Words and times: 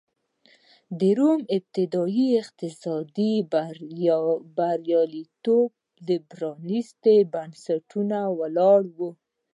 د 0.99 1.01
روم 1.19 1.39
ابتدايي 1.57 2.27
اقتصادي 2.43 3.33
بریالیتوبونه 4.57 6.15
پرانېستو 6.29 7.13
بنسټونو 7.33 8.21
ولاړ 8.39 8.81
و. 8.97 8.99